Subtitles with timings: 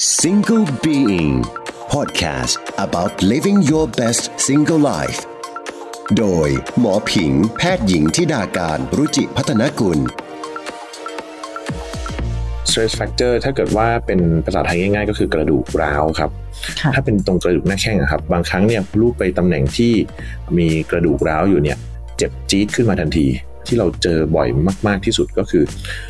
[0.00, 1.44] Single Being
[1.90, 5.20] Podcast about living your best single life
[6.18, 9.98] โดยหมอผิงแพทย์หญิงทิดาการรุจิพัฒนกุล
[12.68, 16.30] stress fracture ถ้าเกิดว่าเป็นภาษาไทยง่ายๆ ก็คือกระดูกร้าวครับ
[16.80, 19.92] ค่ะถ้าเป็นตรงกระดูกหน้าแข้งอะครับ บางครั้งเนี่ยลูกไปตำแหน่งที่
[20.58, 21.78] มีกระดูกร้าวอยู่เนี่ย
[22.16, 23.26] เจ็บจี๊ดขึ้นมาทันที
[23.66, 24.48] ที่เราเจอบ่อย
[24.86, 25.64] มาก ๆที่สุดก็คือ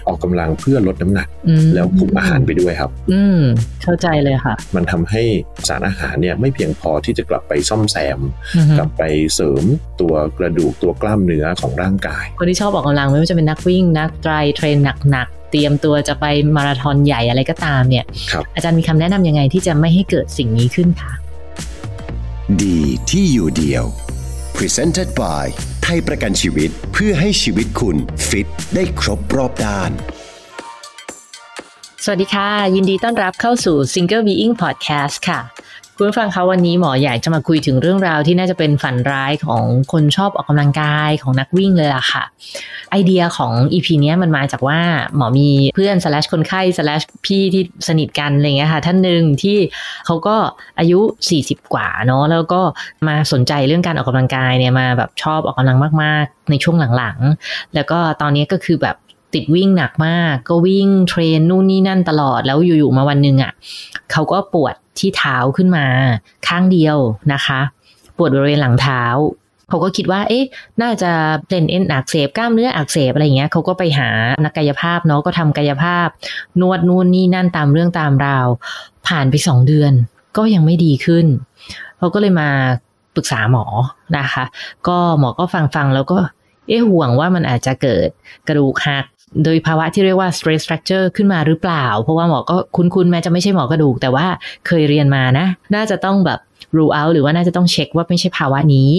[0.06, 3.40] ออกกำลังเพื่อลดน้ำหนักอืมแล้วคุมอาหารไปด้วยครับ อืม
[3.82, 5.22] เข้าใจเลยค่ะ มันทำให้
[5.68, 8.20] สารอาหารเนี่ยไม่เพียงพอที่จะกลับไปซ่อมแซม
[8.56, 9.02] อือฮึกลับไป
[9.34, 9.64] เสริม
[10.00, 14.76] ตัวกระดูกตัวกล้ามเนื้อของร่างกาย คนที่ชอบออกกำลังไม่ว่าจะเป็นนักวิ่งนักไตรเทรน
[15.10, 16.26] หนักๆเตรียมตัวจะไป
[16.56, 21.12] มาราธอนใหญ่อะไรก็ตามเนี่ยครับอาจารย์มีคำแนะนำยังไงที่จะไม่ให้เกิดสิ่งนี้ขึ้นคะ
[22.62, 23.84] ดีที่อยู่เดียว
[24.56, 25.46] Presented by
[25.79, 27.96] ไท ยประกันชีวิตเพื่อให้ชีวิตคุณ
[28.28, 29.92] ฟิตได้ครบรอบด้าน
[32.04, 35.40] สวัสดีค่ะ ยินดีต้อนรับเข้าสู่ Single Being Podcast ค่ะ
[36.02, 39.62] คุณผู้ฟังคะวันนี้หมออยากจะมาคุยถึงเรื่องราวที่น่าจะเป็นฝันร้ายของ
[39.92, 42.24] คนชอบออกกำลังกายของนักวิ่งเลยล่ะค่ะ
[42.90, 44.80] ไอเดียของ EP เนี้มันมาจากว่า
[45.16, 49.58] หมอมีเพื่อน slash คนไข้ slash พี่ที่สนิทกันอะไรเงี้ยค่ะท่านหนึ่งที่
[50.06, 50.36] เขาก็
[50.78, 51.00] อายุ
[51.36, 52.60] 40 กว่าเนาะแล้วก็
[53.08, 58.96] มาสนใจเรื่องการออกกำลังกายเนี่ยมาแบบชอบออกกำลังมาก ๆ ในช่วงหลังๆ แล้วก็ตอนนี้ก็คือแบบ
[59.34, 63.52] ติดวิ่งหนักมาก ก็วิ่งเทรนนู่นนี่นั่นตลอดแล้วอยู่ๆมาวันหนึ่งอะ
[64.12, 65.86] เขาก็ปวดที่เท้าขึ้นมา
[66.48, 66.96] ข้างเดียว
[67.32, 67.60] นะคะ
[68.16, 69.04] ปวดบริเวณหลังเท้า
[69.68, 70.44] เขาก็คิดว่า เอ๊ะ
[70.82, 71.12] น่าจะ
[71.48, 74.08] เป็นเอ็นอักเสบกล้ามเนื้ออักเสบอะไรเงี้ยเขาก็ไปหา
[74.44, 76.08] นักกายภาพเนาะก็ทำกายภาพ
[76.60, 78.46] นวดนู่นนี่นั่นตามเรื่องตามราว
[79.08, 79.92] ผ่านไปสองเดือน
[80.36, 81.26] ก็ยังไม่ดีขึ้น
[81.98, 82.48] เขาก็เลยมา
[83.14, 83.64] ปรึกษาหมอ
[84.18, 84.44] นะคะ
[84.88, 86.18] ก็หมอก็ฟังฟังๆแล้วก็
[86.68, 88.08] เอ๊ะห่วงว่ามันอาจจะเกิด
[88.48, 89.04] กระดูกหัก
[89.44, 94.26] โดยภาวะที่เรียกว่า stress fracture ขึ้นมาหรือเปล่า เพราะว่าหมอก็คุ้นๆแม้จะไม่ใช่หมอกระดูก แต่ว่า
[94.66, 96.40] เคยเรียนมานะ น่าจะต้องแบบ
[96.76, 98.90] rule out หรือว่าน่าจะต้องเช็คว่าไม่ใช่ภาวะนี้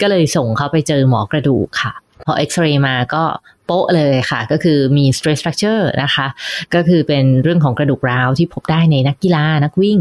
[0.00, 1.92] ก็เลยส่งเขาไปเจอหมอกระดูกค่ะ
[2.24, 3.24] พอเอ็กซเรย์มาก็
[3.66, 6.26] โป๊ะเลยค่ะ ก็คือมี stress fracture นะคะ
[6.74, 9.98] ก็คือเป็นเรื่องของกระดูกร้าวที่พบได้ในนักกีฬานักวิ่ง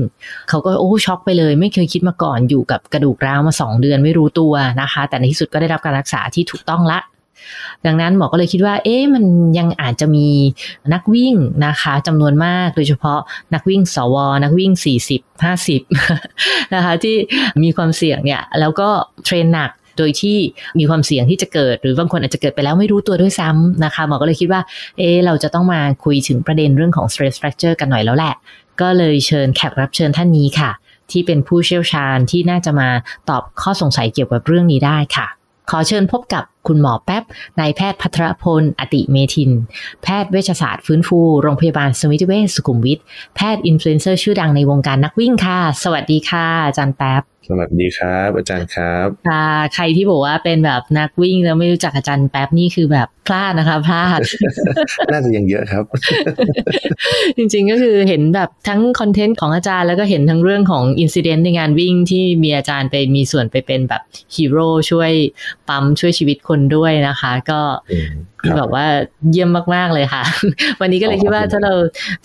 [0.50, 7.00] เขาก็โอ้ช็อกไปเลย ไม่เคยคิดมาก่อนอยู่กับกระดูกร้าวมา 2 เดือนไม่รู้ตัวนะคะ แต่ในที่สุดก็ได้รับการรักษาที่ถูกต้องละ
[7.86, 9.24] ดังนั้นหมอก็เลยคิดว่า เอ๊ะมัน
[9.58, 10.28] ยังอาจจะมี
[10.94, 11.36] นักวิ่ง
[11.66, 13.20] นะคะจำนวนมากโดยเฉพาะ
[13.54, 14.72] นักวิ่งสว นักวิ่ง
[15.10, 17.16] 40 50 นะคะที่
[17.64, 18.90] มีความเสี่ยงเนี่ยแล้วก็
[19.26, 20.38] เทรนหนักโดยที่
[20.80, 24.62] มีความเสี่ยงที่จะเกิด หรือบางคนอาจจะเกิดไปแล้วไม่รู้ตัวด้วยซ้ำนะคะหมอก็เลยคิดว่า
[24.98, 28.34] เอ๊ะเราจะต้องมาคุยถึงประเด็นเรื่องของ stress fracture กันหน่อยแล้วแหละ
[28.82, 30.72] ก็เลยเชิญแขกรับเชิญท่านนี้ค่ะ
[31.12, 32.90] ที่เป็นผู้เชี่ยวชาญที่น่าจะมา
[33.30, 35.28] ตอบข้อสงสัยเกี่ยวกับเรื่องนี้ได้ค่ะ
[35.72, 37.24] ขอเชิญพบกับ คุณหมอแป๊บ
[37.60, 39.52] นายแพทย์พัทรพล อติเมทิน
[40.04, 43.00] แพทย์เวชศาสตร์ฟื้นฟู โรงพยาบาลสมิติเวชสุขุมวิท
[43.36, 54.20] แพทย์อินฟลูเอนเซอร์ชื่อดังในวงการนักวิ่งค่ะ สวัสดีค่ะ อาจารย์แป๊บสวัสดีครับ อาจารย์ครับค่ะใครที่บอกว่าเป็นแบบนักวิ่งแล้วไม่รู้จักอาจารย์แป๊บนี่คือแบบพลาดนะคะพลาด
[55.12, 55.84] น่าจะยังเยอะครับ
[57.38, 64.02] จริงๆก็คือเห็นแบบทั้ง content ของอาจารย์แล้วก็เห็นทั้งเรื่องของ incident ในงานวิ่งที่มีอาจารย์ไปมีส่วนไปเป็นแบบ
[64.36, 65.12] ฮีโร่ช่วย
[65.68, 67.60] ปั๊มช่วยชีวิตคนด้วยนะคะ ก็
[67.92, 68.12] อืม
[68.42, 68.86] ครับแบบว่า
[69.32, 70.24] เยี่ยมมาก ๆ เลยค่ะ
[70.82, 71.74] วันนี้ก็เลยคิดว่าขอบคุณถ้าเรา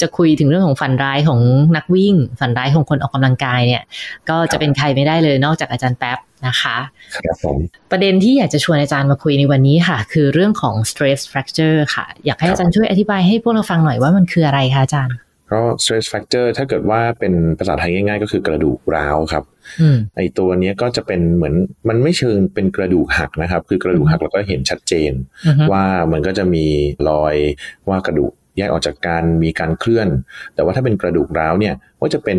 [0.00, 1.40] จะคุยถึงเรื่องของฝันร้ายของ
[1.76, 3.82] นักวิ่ง ฝันร้ายของคนออกกำลังกายเนี่ย
[4.30, 6.76] ก็จะเป็นใครไม่ได้เลยนอกจากอาจารย์แป๊บนะคะ
[7.14, 7.56] ครับผม
[7.90, 15.16] ประเด็นที่อยากจะชวนอาจารย์มาคุยในวันนี้ค่ะ คือเรื่องของ stress fracture ค่ะ อยากให้อาจารย์ช่วยอธิบายให้พวกเราฟังหน่อยว่ามันคืออะไรคะอาจารย์
[15.54, 19.44] ก็ stress fracture ถ้าเกิดว่าเป็นภาษาไทยง่าย ๆ ก็คือกระดูกร้าวครับ
[19.80, 21.54] อืมไอตัวเนี้ยก็จะเป็นเหมือน
[21.88, 25.12] มันไม่เชิงเป็นกระดูกหักนะครับ คือกระดูกหักเราก็เห็นชัดเจน
[25.46, 26.66] อือฮึว่ามันก็จะมี
[27.08, 27.34] รอย
[27.88, 30.08] ว่ากระดูกแยกออกจากการมีการเคลื่อน
[30.54, 32.38] แต่ว่าถ้าเป็นกระดูกร้าวเนี่ยก็จะเป็น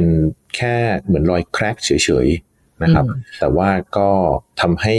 [0.56, 1.92] แค่เหมือนรอย crack เฉ
[2.26, 4.10] ยๆนะครับอืมแต่ว่าก็
[4.62, 4.96] ทำให้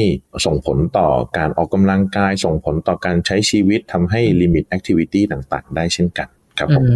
[0.46, 6.28] ส่งผลต่อการออกกำลังกาย ส่งผลต่อการใช้ชีวิตทำให้ limit activity ต่างๆ ได้เช่นกัน
[6.58, 6.94] ครับผมอื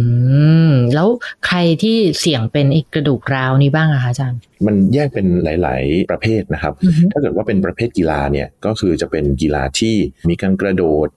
[0.69, 1.07] มแล้ว
[1.47, 9.95] ใครที่เสี่ยงเป็นไอ้กระดูกร้าวนี้บ้างอะคะอาจารย์ มันแยกเป็นหลาย ๆ ประเภทนะครับอือฮึถ้าเกิดว่าเป็นประเภทกีฬาเนี่ยก็คือจะเป็นกีฬาที่
[10.29, 11.07] มีการกระโดด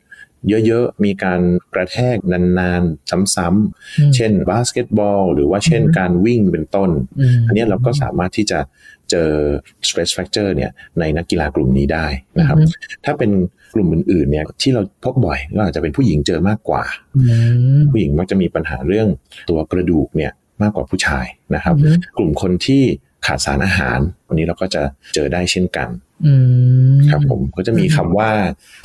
[0.66, 1.40] เยอะ ๆ มีการ
[1.74, 6.90] กระแทกนาน ๆ ซ้ำอืมๆเช่นบาสเกตบอล หรือว่าเช่นอือฮึการวิ่งเป็นต้น
[7.20, 8.58] อืมอันเนี้ยเราก็สามารถที่จะ
[9.10, 9.30] เจอ
[9.88, 10.70] stress fracture เนี่ย
[11.00, 12.06] ในนักกีฬากลุ่มนี้ได้
[12.38, 12.74] นะครับอือฮึ
[13.04, 13.30] ถ้าเป็น
[13.74, 16.82] กลุ่มอื่นๆเนี่ยที่เราพบบ่อยก็อาจจะเป็นผู้หญิงเจอมากกว่า
[17.16, 17.22] อื
[17.78, 19.08] มผู้หญิงมักจะมีปัญหาเรื่อง
[19.50, 22.82] ตัวกระดูกเนี่ยมากกว่าผู้ชายนะครับอือฮึกลุ่มคนที่
[23.26, 23.98] ขาดสารอาหาร
[24.28, 24.82] วันนี้เราก็จะ
[25.14, 25.88] เจอได้เช่นกัน
[26.26, 26.32] อื
[26.94, 28.30] มครับผมก็จะมีคำว่า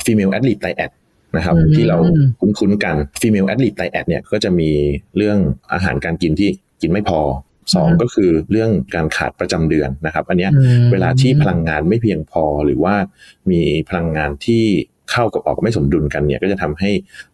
[0.04, 0.90] female athlete diet
[1.36, 1.98] นะครับอืมที่เรา
[2.40, 4.70] คุ้นๆกัน female athlete diet เนี่ยก็จะมี
[5.16, 5.38] เรื่อง
[5.72, 6.50] อาหารการกินที่
[6.80, 7.20] กินไม่พอ
[7.74, 12.94] สองก็คือเรื่องการขาดประจำเดือนนะครับ อันเนี้ยอืมเวลาที่พลังงานไม่เพียงพอหรือว่า
[13.50, 14.64] มีพลังงานที่
[15.10, 16.90] เข้ากับออกไม่สมดุลกันเนี่ยก็จะทำให้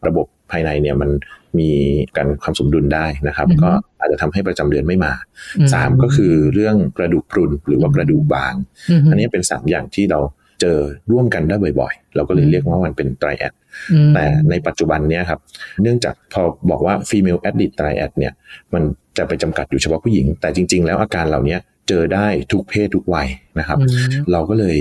[0.07, 1.11] ระบบภายในเนี่ยมัน
[1.59, 1.71] มี
[2.17, 5.13] การความสมดุลได้นะครับอือฮึก็อาจจะทำให้ประจำเดือนไม่มา
[5.59, 8.55] อืมสามก็คือเรื่องกระดูกพรุนหรือว่ากระดูกบาง
[9.01, 10.21] มอันนี้เป็นสามอย่างที่เรา
[10.61, 10.79] เจอ
[11.13, 13.53] ร่วมกันได้บ่อยๆ เราก็เลยเรียกว่ามันเป็นไตรแอด
[13.93, 15.41] อืมแต่ในปัจจุบันเนี้ยครับ
[15.83, 18.33] เนื่องจากพอบอกว่า female addict triad เนี่ย
[18.75, 18.83] มัน
[19.17, 21.57] จะไปจำกัดอยู่เฉพาะผู้หญิง แต่จริง ๆ แล้วอาการเหล่านี้
[21.89, 24.79] เจอได้ทุกเพศทุกวัยนะครับอืมเราก็เลย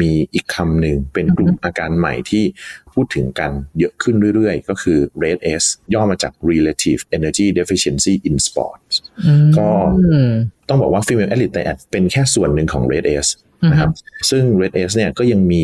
[0.00, 2.44] มีอีกคำหนึ่งเป็นกลุ่มอาการใหม่ที่
[2.94, 5.64] พูดถึงกันเยอะขึ้นเรื่อยๆ ก็คือ RED S
[5.94, 8.94] ย่อมาจาก Relative Energy Deficiency in Sports
[9.26, 9.68] อืมก็
[10.68, 13.28] ต้องบอกว่า female addict triad เป็นแค่ส่วนหนึ่งของ RED S
[13.70, 13.90] นะครับ
[14.30, 15.62] ซึ่ง Red S เนี่ยก็ยังมี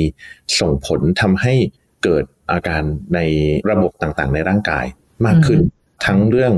[0.61, 1.55] ส่งผลทำให้
[2.05, 2.83] เกิดอาการ
[3.15, 3.21] ใน
[3.71, 4.85] ระบบต่างๆ ในร่างกาย
[5.27, 5.61] มากขึ้น
[6.07, 6.55] ทั้งเรื่อง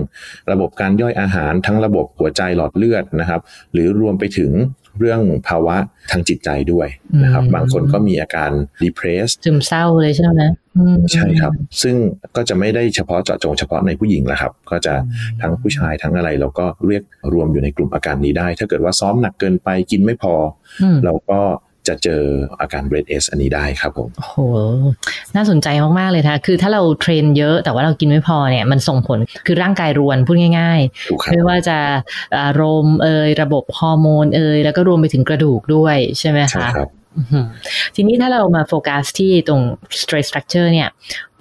[0.52, 3.40] ระบบการย่อยอาหาร ทั้งระบบหัวใจหลอดเลือดนะครับ
[3.72, 4.50] หรือรวมไปถึง
[4.98, 5.76] เรื่องภาวะ
[6.10, 6.88] ทางจิตใจด้วย
[7.25, 8.50] นะครับอืมบางคนก็มีอาการ
[8.82, 10.63] depressed ซึมเศร้าเลยใช่ไหมอืม
[11.12, 11.94] ใช่ครับ ซึ่ง
[12.36, 14.94] ก็จะไม่ได้เฉพาะเจาะจงเฉพาะในผู้หญิงแหละครับ ก็จะ
[15.40, 20.34] ทั้งผู้ชายทั้งอะไรเราก็เรียกรวมอยู่ในกลุ่มอาการนี้ได้ ถ้าเกิดว่าซ้อมหนักเกินไปกินไม่พอ
[20.82, 21.40] อืมเราก็
[21.90, 22.22] จะเจอ
[22.60, 24.38] อาการ Red S อันนี้ได้ครับผม โอ้โห
[25.36, 25.68] น่าสนใจ
[25.98, 30.80] มาก ๆ เลยค่ะ คือถ้าเราเทรนเยอะแต่ว่าเรากินไม่พอเนี่ย มันส่งผล คือร่างกายรวนพูดง่าย
[31.10, 31.78] ถูกคๆรับไม่ว่าจะ
[32.42, 37.03] อารมณ์เอ่ยระบบฮอร์โมนเอ่ยแล้วก็รวมไปถึงกระดูกด้วยใช่ไหมใช่คะครับอือหือ
[37.94, 39.61] ทีนี้ถ้าเรามาโฟกัสที่ตรง
[40.00, 40.88] stress structure เนี่ย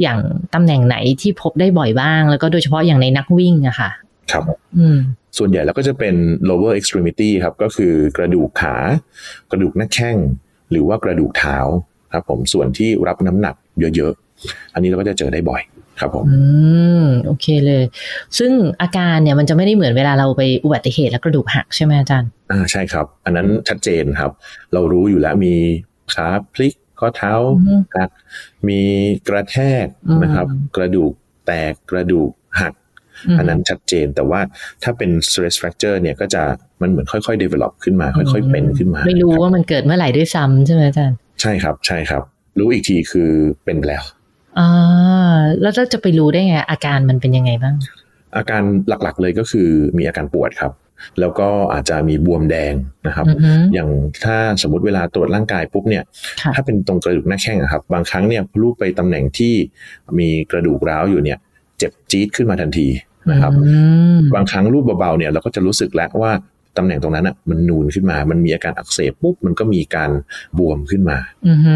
[0.02, 0.20] อย่าง
[0.54, 3.90] ตำแหน่งไหนที่พบได้บ่อยบ้าง แล้วก็โดยเฉพาะอย่างในนักวิ่งอะค่ะ
[4.32, 4.44] ครับ
[4.78, 4.98] อืม
[5.38, 6.16] ส่วนใหญ่แล้วก็จะเป็น
[6.50, 8.76] lower extremity ครับ ก็คือกระดูกขา
[9.52, 10.18] กระดูกหน้าแข้ง
[10.72, 11.58] หรือว่ากระดูกเท้า
[12.14, 15.62] ครับผมส่วนที่รับน้ำหนักเยอะๆ อันนี้เราก็จะเจอได้บ่อย
[16.00, 16.38] ครับผมอื
[17.04, 17.84] มโอเคเลย
[18.38, 18.52] ซึ่ง
[18.82, 24.32] อาการเนี่ยมันจะไม่ได้เหมือนเวลาเราไปอุบัติเหตุแล้วกระดูกหักใช่ไหมอาจารย์อ่าใช่ครับ อันนั้นชัดเจนครับ
[24.74, 25.56] เรารู้อยู่แล้วมี
[26.14, 27.34] ขาพลิกข้อเท้า
[27.66, 28.10] อืมหัก
[28.68, 28.82] มี
[29.28, 31.12] กระแทกอืมนะครับ กระดูก
[31.46, 32.32] แตกกระดูก
[32.62, 32.74] หัก
[33.38, 34.40] อันนั้นชัดเจนแต่ว่า
[34.84, 36.44] ถ้าเป็น stress fracture เนี่ยก็จะ
[36.82, 42.24] มันเหมือนค่อยๆ develop ขึ้นมา ค่อยๆ เป็นขึ้นมา ไม่รู้ว่ามันเกิดเมื่อไหร่ด้วยซ้ำใช่ไหมอาจารย์ ใช่ครับใช่ครับ
[42.60, 43.30] รู้อีกทีคือ
[43.66, 44.04] เป็นไปแล้ว
[44.60, 47.76] อ่าแล้วเราจะไปรู้ได้ไง อาการมันเป็นยังไงบ้าง
[48.38, 50.72] อาการหลักๆเลยก็คือมีอาการปวดครับ
[51.20, 52.74] แล้วก็อาจจะมีบวมแดง
[53.08, 53.90] นะครับอือฮึอย่าง
[54.24, 56.04] ถ้าสมมติเวลาตรวจร่างกายปุ๊บเนี่ย
[56.42, 59.54] ค่ะถ้าเป็นตรงกระดูกหน้าแข้งอะครับ บางครั้งเนี่ยลูกไปตำแหน่งที่
[60.20, 61.38] มีกระดูกร้าวอยู่เนี่ย
[61.78, 62.88] เจ็บจี๊ดขึ้นมาทันที
[63.32, 63.76] นะครับอื
[64.16, 66.32] มบางครั้งรูปเบาๆเนี่ยเราก็จะรู้สึกแล้วว่า
[66.78, 70.12] ตำแหน่งตรงนั้นอะมันนูนขึ้นมา มันมีอาการอักเสบปุ๊บมันก็มีการ
[70.58, 71.18] บวมขึ้นมา
[71.48, 71.76] อือฮึ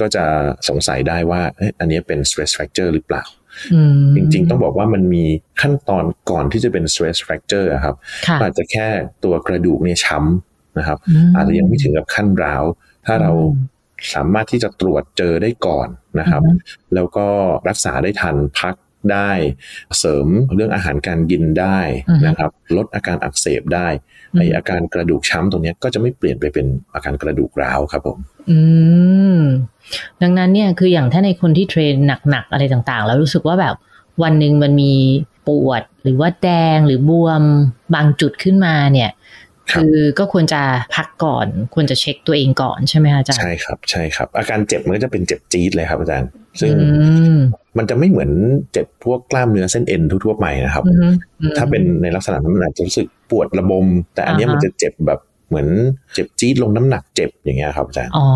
[0.00, 0.24] ก็จะ
[0.68, 3.24] สงสัยได้ว่าเอ๊ะอันนี้เป็น stress fracture หรือเปล่า
[3.74, 5.24] อืมจริงๆ ต้องบอกว่ามันมี
[5.60, 7.94] ขั้นตอนก่อนที่จะเป็น stress fracture อะครับ
[8.26, 8.86] ค่ะอาจจะแค่
[9.24, 12.64] ตัวกระดูกเนี่ยช้ำนะครับมอาจจะยังไม่ถึงกับขั้นร้าว
[13.06, 13.32] ถ้าเรา
[14.14, 15.88] สามารถที่จะตรวจเจอได้ก่อน
[16.20, 16.60] นะครับอือฮึ
[16.94, 17.26] แล้วก็
[17.68, 18.74] รักษาได้ทันพัก
[19.12, 19.30] ได้
[19.98, 21.78] เสริมเรื่องอาหารการกินได้
[22.26, 23.88] นะครับ ลดอาการอักเสบได้
[24.36, 28.18] ไออาการกระดูกช้ำตรงเนี้ยก็จะไม่เปลี่ยนไปเป็นอาการกระดูกร้าวครับผม
[28.50, 28.58] อื
[29.38, 29.40] ม
[30.22, 31.94] ดังนั้นเนี่ยคืออย่างถ้าในคนที่เทรน
[32.30, 33.74] หนักๆอะไรต่างๆ แล้วรู้สึกว่าแบบ
[34.22, 34.94] วันหนึ่งมันมี
[35.48, 37.42] ปวดหรือว่าแดงหรือบวม
[37.94, 39.10] บางจุดขึ้นมาเนี่ย
[39.70, 40.62] ครับคือก็ควรจะ
[40.94, 46.28] พักก่อน ควรจะเช็คตัวเองก่อนใช่ไหมคะอาจารย์ใช่ครับใช่ครับ อาการเจ็บมันก็จะเป็นเจ็บจี๊ดเลยครับอาจารย์
[46.60, 46.88] ซึ่งอื
[47.36, 47.38] ม
[47.78, 48.30] มันจะไม่เหมือน
[48.72, 51.08] เจ็บพวกกล้ามเนื้อเส้นเอ็นทั่วๆไปนะครับอือฮึ
[51.40, 55.66] อืมถ้าเป็นในลักษณะนั้นมันอาจจะรู้สึกปวดระบม แต่อันเนี้ยอ่าฮะมันจะเจ็บแบบ เหมือน
[56.14, 58.28] เจ็บจี๊ดลงน้ำหนักเจ็บอย่างเงี้ยครับอาจารย์ อ๋อ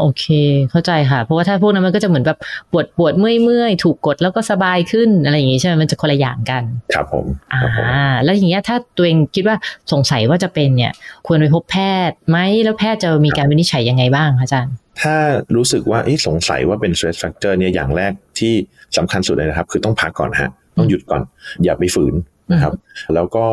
[0.00, 0.24] โอเค
[0.70, 2.38] เข้าใจค่ะ เพราะว่าถ้าพวกนั้นมันก็จะเหมือนแบบ
[2.72, 6.62] ปวดปวดเมื่อยเมื่อยถูกกดแล้วก็สบายขึ้นอะไรอย่างงี้ใช่ไหมมันจะคนละอย่างกัน
[6.94, 7.86] ครับผมอ่าครับผม
[8.24, 9.56] แล้วอย่างเงี้ยถ้าตัวเองคิดว่า
[9.92, 10.92] สงสัยว่าจะเป็นเนี่ย
[11.26, 11.76] ควรไปพบแพ
[12.08, 15.16] ทย์ไหมแล้วแพทย์จะมีการวินิจฉัยยังไงบ้างคะอาจารย์ ถ้า
[15.56, 18.54] รู้สึกว่าเอ๊ะสงสัยว่าเป็น stress fracture เนี่ยอย่างแรกที่
[18.96, 21.22] สำคัญสุดเลยนะครับ คือต้องพักก่อนฮะต้องหยุดก่อน
[21.64, 22.14] อย่าไปฝืน
[22.52, 22.72] นะครับ
[23.14, 23.46] แล้วก็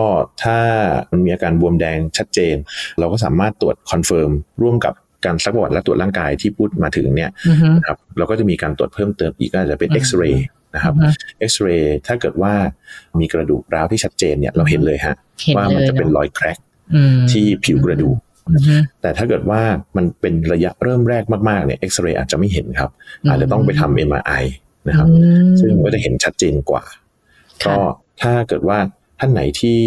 [0.43, 0.57] ถ้า
[1.11, 2.55] มันมีอาการบวมแดงชัดเจน
[2.99, 4.29] เราก็สามารถตรวจ confirm
[4.61, 4.93] ร่วมกับ
[5.25, 12.53] การซักประวัติและตรวจร่างกายที่พูดมาถึงเนี่ยอือฮึนะครับเราก็จะมีการตรวจเพิ่มเติมอีกก็อาจจะเป็นอืมเอ็กซเรย์นะครับอือฮึเอ็กซเรย์ถ้าเกิดว่า
[13.19, 16.57] มีกระดูกร้าวที่ชัดเจนเนี่ยเราเห็นเลยฮะเห็นเลยว่ามันจะเป็นเนาะรอย crack
[16.95, 18.17] อืมที่ผิวกระดูก
[18.49, 19.61] อือฮึแต่ถ้าเกิดว่า
[19.97, 22.91] มันเป็นระยะเริ่มแรกมากๆเนี่ยเอ็กซเรย์อาจจะไม่เห็นครับ
[23.29, 24.43] อาจจะต้องไปทำ MRI
[24.87, 25.15] นะครับอื
[25.47, 26.83] มซึ่งก็จะเห็นชัดเจนกว่า
[27.63, 27.77] ค่ะก็
[28.21, 28.79] ถ้าเกิดว่า
[29.19, 29.79] ท่านไหนที่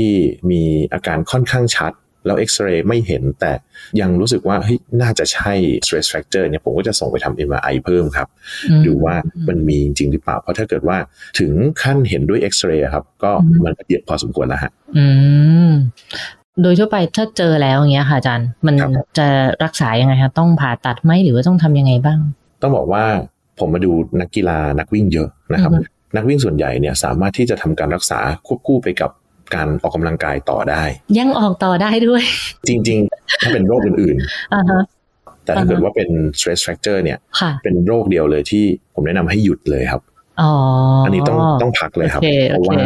[0.51, 1.93] มีอาการค่อนข้างชัด
[2.27, 3.53] แล้วเอ็กซเรย์ไม่เห็นแต่
[4.01, 5.53] ยังรู้สึกว่าเฮ้ยน่าจะใช่
[5.85, 8.29] stress fracture เนี่ยผมก็จะส่งไปทำ MRI เพิ่มครับ
[8.71, 9.15] อืมดูว่า
[9.49, 10.97] มันมีจริงหรือเปล่า เพราะถ้าเกิดว่า
[11.39, 15.07] ถึงขั้นเห็นด้วยเอ็กซเรย์ครับ ก็อืมมันละเอียดพอสมควรแล้วฮะอื
[15.69, 15.71] ม
[16.63, 19.27] โดยทั่วไปถ้าเจอแล้วอย่างเงี้ยค่ะอาจารย์ มันครับจะ
[19.65, 22.19] รักษายังไงคะต้องผ่าตัดไหมหรือว่าต้องทำยังไงบ้าง
[22.63, 23.05] ต้องบอกว่า
[23.59, 29.11] ผมมาดูนักกีฬานักวิ่งเยอะนะครับอือฮึ นักวิ่งส่วนใหญ่เนี่ยสามารถที่จะทำการรักษาควบคู่ไปกับ
[29.55, 30.83] การออกกำลังกายต่อได้
[31.19, 32.23] ยังออกต่อได้ด้วย
[32.69, 34.17] จริง ๆ ถ้าเป็นโรคอื่น
[34.55, 38.65] อ่าฮะๆแต่ถ้าอ่าฮะเกิดว่าเป็น stress fracture เนี่ยค่ะเป็นโรคเดียวเลยที่
[38.95, 40.03] ผมแนะนำให้หยุดเลยครับ
[40.41, 40.51] อ๋อ
[41.05, 42.79] อัอันนี้ต้องต้องพักเลยครับโอเคเพราะโอเคว่า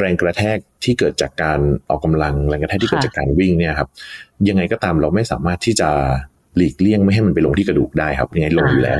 [0.00, 3.88] แรงกระแทกที่เกิดจากการออกกำลังแรงกระแทกที่เกิดค่ะจากการวิ่งเนี่ยครับ
[4.48, 5.88] ยังไงก็ตามเราไม่สามารถที่จะ
[6.56, 8.98] หลีกเลี่ยงไม่ให้มันไปลงที่กระดูกได้ครับยังไงลงอยู่แล้ว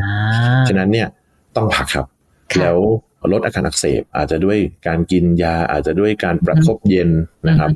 [0.68, 1.08] ฉะนั้นเนี่ย
[1.56, 2.06] ต้องพักครับ
[2.52, 2.78] ค่ะแล้ว
[3.32, 7.10] ลดอาการอักเสบ อาจจะด้วยการกินยาอาจจะด้วยการประคบเย็น
[7.48, 7.70] นะครับ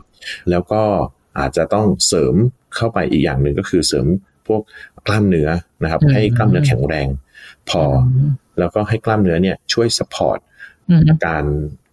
[0.50, 0.82] แล้วก็
[1.38, 2.34] อาจจะต้องเสริม
[2.76, 4.06] เข้าไปอีกอย่างหนึ่งก็คือเสริม
[4.46, 4.60] พวก
[5.06, 5.48] กล้ามเนื้อ
[5.82, 7.08] นะครับอืมให้กล้ามเนื้อแข็งแรง
[7.70, 10.38] พออมแล้วก็ให้กล้ามเนื้อเนี่ยช่วยสปอร์ต
[10.90, 11.44] อืมการ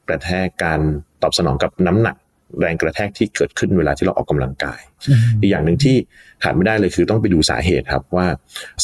[0.07, 0.79] กระแทกการ
[1.21, 2.15] ตอบสนองกับน้ำหนัก
[2.59, 5.95] แรงกระแทกที่เกิดขึ้นเวลาที่เราออกกำลังกายอืมอีกอย่างหนึ่งที่
[6.43, 8.27] ขาดไม่ได้เลยคือต้องไปดูสาเหตุครับว่า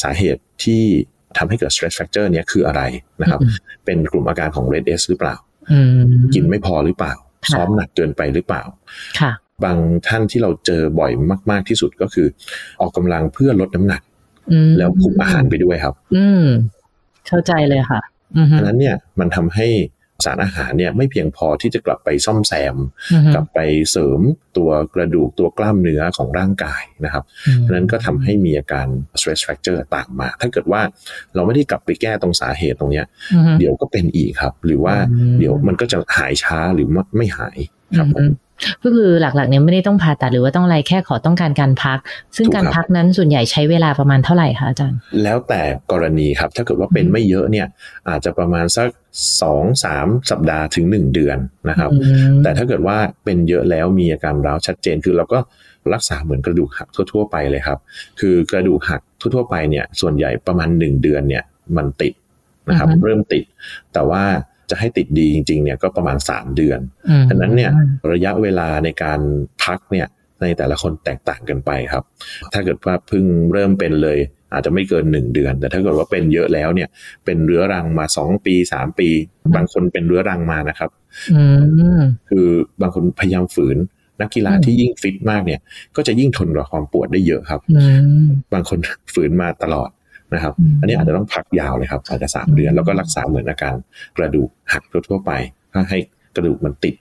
[0.02, 0.82] สาเหตุที่
[1.38, 2.82] ทำให้เกิด stress fracture เนี่ยคืออะไร
[3.20, 3.50] นะครับอืม
[3.84, 5.36] เป็นกลุ่มอาการของ red S หรือเปล่า
[5.72, 6.00] อืม
[6.34, 8.62] กินไม่พอหรือเปล่าค่ะซ้อมหนักเกินไปหรือเปล่า
[9.20, 9.32] ค่ะ
[9.64, 11.12] บางท่านที่เราเจอบ่อย
[11.50, 12.26] มาก ๆที่สุดก็คือ
[12.80, 14.02] ออกกำลังเพื่อลดน้ำหนัก
[14.52, 16.44] อืมแล้วคุมอาหารไปด้วยครับ อืม
[17.28, 18.00] เข้าใจเลยค่ะ
[18.36, 19.66] อืมดังนั้นเนี่ยมันทำให้
[20.24, 22.76] สารอาหารเนี่ยไม่เพียงพอที่จะกลับไปซ่อมแซม
[23.12, 23.58] อืมกลับไป
[23.90, 24.20] เสริม
[24.56, 28.86] ตัวกระดูกตัวกล้ามเนื้อของร่างกายนะครับอืมดังนั้นก็ทำให้มีอาการ
[29.18, 30.80] stress fracture ตามมา ถ้าเกิดว่า
[31.34, 37.58] เราไม่ได้กลับไปแก้ตรงสาเหตุตรงเนี้ยอืมเดี๋ยวก็เป็นอีกครับ หรือว่าอืมเดี๋ยวมันก็จะหายช้าหรือไม่ไม่หาย
[37.96, 38.32] ครับผมอืม
[38.82, 41.98] ก็คือหลักๆเนี่ยไม่ได้ต้องผ่าตัดหรือว่าต้องอะไรแค่ขอต้องการการพัก
[42.36, 45.60] ซึ่งถูกการครับพักนั้นส่วนใหญ่ใช้เวลาประมาณเท่าไหร่คะอาจารย์ แล้วแต่
[45.92, 47.66] กรณีครับ ถ้าเกิดว่าเป็นไม่เยอะเนี่ย
[48.08, 48.88] อาจจะประมาณสัก
[49.42, 51.38] สองสามสัปดาห์ถึงหนึ่งเดือน
[51.68, 51.98] นะครับอื
[52.32, 55.38] มแต่ถ้าเกิดว่าเป็นเยอะแล้วมีอาการร้าวชัดเจนคือเราก็
[55.92, 57.78] รักษาเหมือนกระดูกหักทั่วๆไปเลยครับ
[58.20, 61.44] คือกระดูกหักทั่วๆไปเนี่ย ส่วนใหญ่ประมาณ1เดือนเนี่ย
[61.76, 62.12] มันติด
[62.68, 63.44] นะครับอือฮึเริ่มติด
[63.92, 64.22] แต่ว่า
[64.70, 67.70] จะให้ติดดีจริงๆเนี่ยก็ประมาณ 3 เดือนอืมดังนั้นเนี่ย
[68.12, 69.20] ระยะเวลาในการ
[69.64, 70.06] พักเนี่ย
[70.42, 72.04] ในแต่ละคนแตกต่างกันไปครับ
[72.52, 74.18] ถ้าเกิดว่าเพิ่งเริ่มเป็นเลย
[74.52, 76.88] อาจจะไม่เกิน 1 เดือน แต่ถ้าเกิดว่าเป็นเยอะแล้วเนี่ย
[77.24, 79.08] เป็นเรื้อรังมา 2 ปี 3 ปี
[79.54, 80.90] บางคนเป็นเรื้อรังมานะครับ
[81.34, 81.44] อื
[81.98, 82.48] มคือ
[82.80, 83.78] บางคนพยายามฝืน
[84.20, 85.60] นักกีฬาอืมที่ยิ่งฟิตมากเนี่ย
[85.96, 87.84] ก็จะยิ่งทนกับความปวดได้เยอะครับอื
[88.22, 88.78] มบางคน
[89.14, 89.90] ฝืนมาตลอด
[90.34, 93.74] นะครับอืมอันนี้อาจจะต้องพักยาวเลยครับอาจจะสามเดือนแล้วก็รักษาเหมือนอาการ
[94.16, 95.32] กระดูกหักทั่วๆไป
[95.70, 95.98] เพื่อให้
[96.36, 96.94] กระดูกมันติด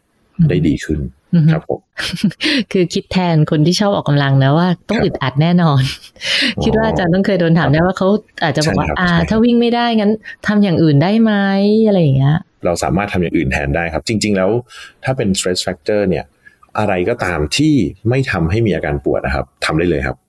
[0.50, 1.00] ได้ดีขึ้น
[1.34, 1.80] อืมครับผม
[2.72, 5.82] คือคิดแทนคนที่ชอบออกกำลังนะว่าต้องครับอึดอัดแน่นอน
[6.58, 8.08] อ๋อคิดว่าอาจารย์ต้องเคยโดนถามได้ว่าเขา
[8.44, 10.12] อาจจะบอกว่าใช่ครับอ่าใช่ถ้าวิ่งไม่ได้งั้น
[10.48, 11.34] ทำอย่างอื่นได้ไหม
[11.88, 14.50] อะไรอย่างเงี้ยเราสามารถทำอย่างอื่นแทนได้ครับ จริง ๆ แล้ว
[15.04, 16.26] ถ้าเป็น stress factor เนี่ย
[16.80, 17.74] อะไรก็ตามที่
[18.10, 20.29] ไม่ทำให้มีอาการปวดนะครับทำได้เลยครับอืมอ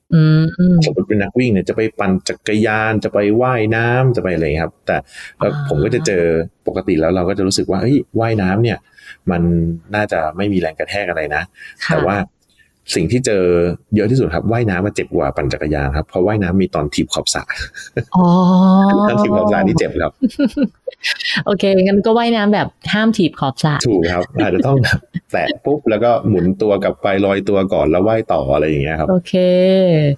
[0.85, 4.97] สมมติเป็นนักวิ่งเนี่ยจะไปปั่นจักรยานจะไปว่ายน้ำจะไปอะไรอย่างเงี้ยครับ แต่
[5.39, 6.23] แล้วอ่าผมก็จะเจอ
[6.67, 8.77] ปกติแล้วเราก็จะรู้สึกว่าเฮ้ยว่ายน้ำเนี่ย
[9.31, 9.41] มัน
[9.95, 11.43] น่าจะไม่มีแรงกระแทกอะไรนะ
[11.85, 12.15] ค่ะแต่ว่า
[12.95, 13.43] สิ่งที่เจอ
[13.95, 17.43] เยอะที่สุดครับว่ายน้ำมันเจ็บกว่าปั่นจักรยานครับเพราะว่ายน้ำมีตอนถีบขอบสระ
[18.15, 18.25] อ๋อ
[19.09, 20.11] ตอนถีบขอบสระนี่เจ็บครับ
[21.45, 24.99] โอเคงั้นก็ว่ายน้ำแบบห้ามถีบขอบสระถูกครับ อาจจะต้องแบบ
[25.31, 29.33] แตะปุ๊บแล้วก็หมุนตัวกลับไปลอยตัวก่อนแล้วว่ายต่ออะไรอย่างเงี้ยครับ โอเค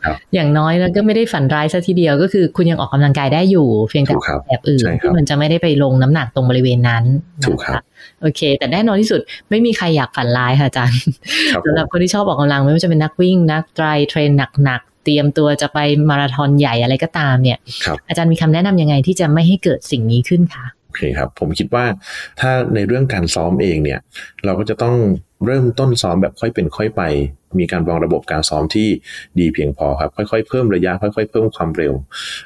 [0.06, 7.04] ครับอย่างน้อยแล้วก็ไม่ได้ฝันร้ายซะทีเดียวก็คือคุณยังออกกำลังกายได้อยู่ เพียงแต่ถูกครับแบบอื่นใช่ครับที่มันจะไม่ได้ไปลงน้ำหนักตรงบริเวณนั้น
[7.46, 11.02] ถูกครับนะะ โอเค แต่แน่นอนที่สุดไม่มีใครอยากฝันร้ายค่ะอาจารย์
[11.54, 14.30] ครับผสำหรับมคนที่ชอบออกกำลัง ไม่ว่าจะเป็นนักวิ่ง นักไตรเทรน
[14.64, 15.80] หนักๆเตรียมตัวจะไป
[16.10, 21.86] มาราธอนใหญ่อะไรก็ตามเนี่ยครับอาจารย์มีคำแนะนำยังไงที่จะไม่ให้เกิดสิ่งนี้ขึ้นคะโอเคครับ ผมคิดว่า
[22.40, 24.00] ถ้าในเรื่องการซ้อมเองเนี่ย
[24.46, 24.96] เราก็จะต้อง
[25.46, 27.02] เริ่มต้นซ้อมแบบค่อยเป็นค่อยไป
[27.60, 28.88] มีการวางระบบการซ้อมที่
[29.40, 31.94] ดีเพียงพอครับ ค่อยๆ เพิ่มระยะ ค่อย ๆ เพิ่มความเร็ว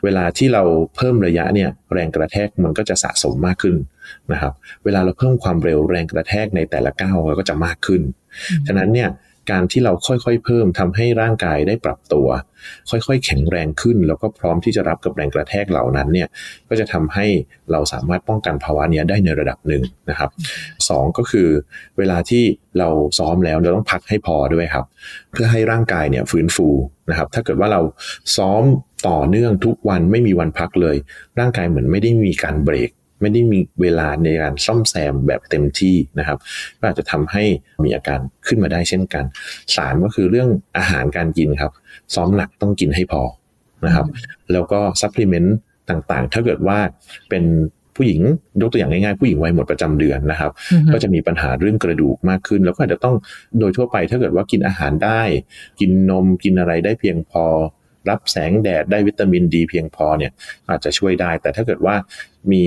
[0.04, 0.63] เวลาที่เรา
[0.96, 3.75] เพิ่มระยะเนี่ยแรงกระแทกมันก็จะสะสมมากขึ้น
[4.32, 8.01] นะครับ เวลาเราเพิ่มความเร็วแรงกระแทกในแต่ละก้าวเราก็จะมากขึ้น
[8.68, 9.10] ฉะนั้นเนี่ย
[9.51, 12.27] การที่เราค่อยๆ เพิ่มทำให้ร่างกายได้ปรับตัว
[12.89, 16.27] ค่อยๆ แข็งแรงขึ้น แล้วก็พร้อมที่จะรับกับแรงกระแทกเหล่านั้นเนี่ย
[16.70, 17.25] ก็จะทำให้
[17.72, 20.30] เราสามารถป้องกันภาวะนี้ได้ในระดับหนึ่งนะครับ
[20.89, 21.48] สองก็คือ
[21.98, 22.44] เวลาที่
[22.80, 24.86] เราซ้อมแล้วเราต้องพักให้พอด้วยครับ
[25.32, 26.68] เพื่อให้ร่างกายเนี่ยฟื้นฟู
[27.10, 27.82] นะครับถ้าเกิดว่าเรา
[28.38, 28.63] ซ้อม
[29.08, 30.96] ต่อเนื่องทุกวันไม่มีวันพักเลย
[31.39, 36.38] ร่างกายเหมือนไม่ได้มีการเบรก ไม่ได้มีเวลาในการซ่อมแซมแบบเต็มที่นะครับ
[36.79, 37.43] ก็อาจจะทำให้
[37.83, 39.24] มีอาการขึ้นมาได้เช่นกัน
[39.75, 41.71] สามก็คือเรื่องอาหารการกินครับ
[42.15, 43.21] ซ้อมหนักต้องกินให้พอ
[43.86, 44.05] นะครับ
[44.51, 45.58] แล้วก็ supplement
[45.89, 46.79] ต่างๆ ถ้าเกิดว่า
[47.29, 47.43] เป็น
[47.95, 48.21] ผู้หญิง
[48.62, 50.51] ยกตัวอย่างง่ายๆ ผู้หญิงวัยหมดประจำเดือนนะครับ
[50.93, 53.15] ก็จะมีปัญหาเรื่องกระดูกมากขึ้น แล้วก็อาจจะต้อง
[53.59, 55.21] โดยทั่วไปถ้าเกิดว่ากินอาหารได้
[55.79, 57.45] กินนมกินอะไรได้เพียงพอ
[58.10, 60.32] รับแสงแดดได้วิตามินดีเพียงพอเนี่ย
[60.70, 61.96] อาจจะช่วยได้ แต่ถ้าเกิดว่า
[62.52, 62.66] มี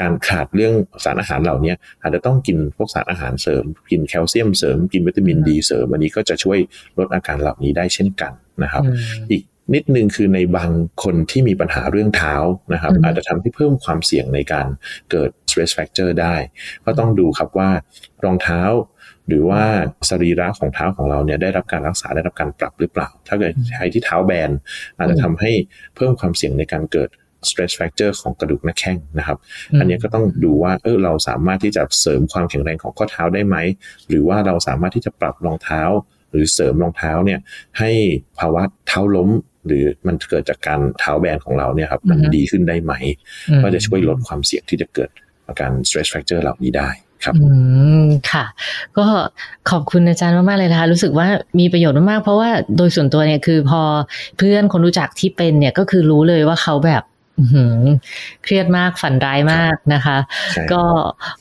[0.00, 6.58] การขาดเรื่องสารอาหารเหล่านี้อาจจะต้องกินพวกสารอาหารเสริม กินแคลเซียมเสริม กินวิตามินดีเสริมอันนี้ก็จะช่วย
[6.98, 8.32] ลดอาการเหล่านี้ได้เช่นกัน
[8.62, 8.84] นะครับ
[9.30, 9.42] อีก
[9.74, 10.70] นิดนึงคือในบาง
[11.02, 12.34] คนที่มีปัญหาเรื่องเท้า
[12.72, 14.68] นะครับ อาจจะทำให้เพิ่มความเสี่ยงในการ
[15.10, 16.34] เกิด stress fracture ได้
[16.84, 17.70] ก็ต้องดูครับว่า
[18.24, 18.62] รองเท้า
[19.30, 19.62] หรือว่า
[20.10, 24.50] สรีระของเท้าของเราเนี่ยได้รับการรักษาได้รับการปรับหรือเปล่า ถ้าเกิดใช้ที่เท้าแบน
[24.96, 25.50] อาจจะทำให้
[25.96, 27.10] เพิ่มความเสี่ยงในการเกิด
[27.48, 29.38] stress fracture ของกระดูกหน้าแข้งนะครับ
[29.78, 33.56] อันนี้ก็ต้องดูว่าเออเราสามารถที่จะเสริมความแข็งแรงของข้อเท้าได้ไหม
[34.08, 35.82] หรือว่าเราสามารถที่จะปรับรองเท้า
[36.30, 37.40] หรือเสริมรองเท้าเนี่ย
[37.78, 37.90] ให้
[38.38, 39.30] ภาวะเท้าล้ม
[39.66, 42.92] หรือมันเกิดจากการเท้าแบนของเราเนี่ยครับมันดีขึ้นได้ไหม
[43.62, 45.10] ก็จะช่วยลดความเสี่ยงที่จะเกิด
[45.48, 46.90] อาการ stress fracture เหล่านี้ได้
[47.24, 47.46] ครับอื
[48.04, 48.44] มค่ะ
[48.96, 49.04] ก็
[49.70, 51.26] ขอบคุณอาจารย์มากๆเลยนะคะ รู้สึกว่า
[51.58, 53.82] มีประโยชน์มากๆเพราะว่าโดยส่วนตัวเนี่ยคือพอ
[54.38, 57.02] เพื่อนคนรู้จักที่เป็นเนี่ยก็คือรู้เลยว่าเขาแบบ
[58.44, 60.18] เครียดมากฝันร้ายมากนะคะ
[60.72, 60.82] ก็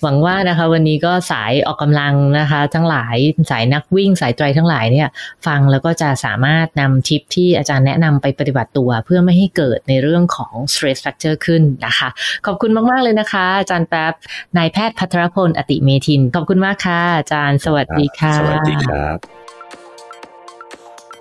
[0.01, 3.15] หวังว่านะคะ วันนี้ก็สายออกกำลังนะคะ ทั้งหลาย
[3.51, 5.09] สายนักวิ่งสายไตรทั้งหลายเนี่ย
[5.47, 12.09] ฟังแล้วก็จะสามารถนำทิปที่อาจารย์แนะนำไปปฏิบัติตัว เพื่อไม่ให้เกิดในเรื่องของ stress fracture ขึ้นนะคะ
[12.45, 14.13] ขอบคุณมาก ๆ เลยนะคะ อาจารย์แป๊บ
[14.57, 19.48] นายแพทย์พัทรพลอติเมทิน ขอบคุณมากค่ะอาจารย์สวัสดีค่ะสวัสดีครับ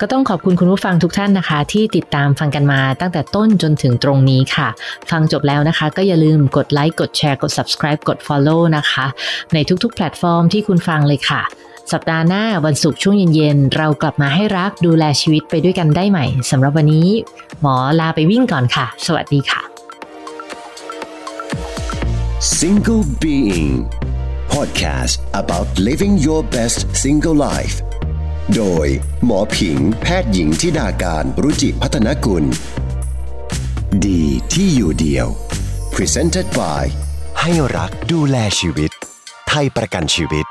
[0.00, 4.68] ก็ต้องขอบคุณคุณผู้ฟังทุกท่านนะคะ ที่ติดตามฟังกันมาตั้งแต่ต้นจนถึงตรงนี้ค่ะ
[5.10, 9.06] ฟังจบแล้วนะคะ ก็อย่าลืมกดไลค์กดแชร์กด subscribe กด follow นะคะ
[9.54, 11.42] ในทุกๆ แพลตฟอร์มที่คุณฟังเลยค่ะ
[11.92, 17.08] สัปดาห์หน้าวันศุกร์ช่วงเย็นๆ เรากลับมาให้รักดูแลชีวิตไปด้วยกันได้ใหม่สำหรับวันนี้
[17.60, 19.62] หมอลาไปวิ่งก่อนค่ะ สวัสดีค่ะ
[22.58, 23.72] Single Being
[24.54, 27.76] Podcast about living your best single life
[28.56, 28.88] โดย
[29.24, 32.44] หมอผิง แพทย์หญิงทิดาการรุจิพัฒนกุล
[34.06, 35.26] ดีที่อยู่เดียว
[35.94, 36.84] Presented by
[37.40, 38.90] ให้รักดูแลชีวิต
[39.48, 40.46] ไทยประกันชีวิต